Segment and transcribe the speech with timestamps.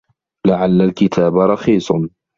[0.47, 1.91] لَعَلَّ الْكِتَابَ رَخِيصٌ.